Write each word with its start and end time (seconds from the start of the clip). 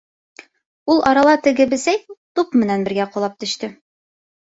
Ул 0.93 1.01
арала 1.09 1.35
теге 1.47 1.67
бесәй 1.73 1.99
туп 2.39 2.57
менән 2.63 2.87
бергә 2.87 3.07
ҡолап 3.17 3.37
төштө. 3.45 3.71